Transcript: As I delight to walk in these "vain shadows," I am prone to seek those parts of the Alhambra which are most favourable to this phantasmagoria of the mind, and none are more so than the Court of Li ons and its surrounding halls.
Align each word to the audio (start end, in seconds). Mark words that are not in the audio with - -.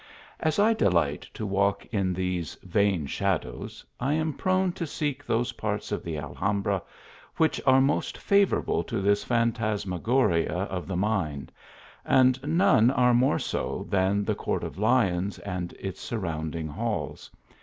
As 0.39 0.57
I 0.57 0.73
delight 0.73 1.29
to 1.35 1.45
walk 1.45 1.85
in 1.93 2.11
these 2.11 2.55
"vain 2.63 3.05
shadows," 3.05 3.85
I 3.99 4.13
am 4.13 4.33
prone 4.33 4.71
to 4.71 4.87
seek 4.87 5.23
those 5.23 5.51
parts 5.51 5.91
of 5.91 6.01
the 6.03 6.17
Alhambra 6.17 6.81
which 7.37 7.61
are 7.67 7.79
most 7.81 8.17
favourable 8.17 8.83
to 8.85 8.99
this 8.99 9.23
phantasmagoria 9.23 10.51
of 10.57 10.87
the 10.87 10.97
mind, 10.97 11.51
and 12.03 12.43
none 12.43 12.89
are 12.89 13.13
more 13.13 13.37
so 13.37 13.85
than 13.91 14.25
the 14.25 14.33
Court 14.33 14.63
of 14.63 14.79
Li 14.79 15.11
ons 15.11 15.37
and 15.37 15.71
its 15.73 16.01
surrounding 16.01 16.67
halls. 16.69 17.29